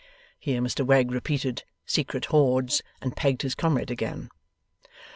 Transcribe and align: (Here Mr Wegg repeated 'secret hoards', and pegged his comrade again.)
(Here 0.39 0.61
Mr 0.61 0.83
Wegg 0.83 1.11
repeated 1.11 1.63
'secret 1.85 2.25
hoards', 2.31 2.81
and 3.03 3.15
pegged 3.15 3.43
his 3.43 3.53
comrade 3.53 3.91
again.) 3.91 4.31